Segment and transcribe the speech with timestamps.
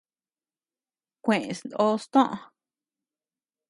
[1.25, 2.35] Kues noʼos toʼö.